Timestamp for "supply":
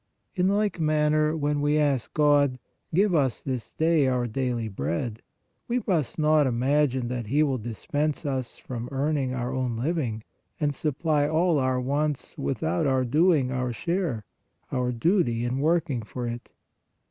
10.73-11.29